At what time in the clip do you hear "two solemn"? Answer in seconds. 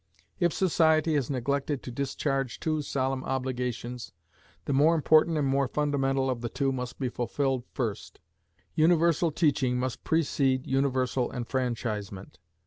2.59-3.23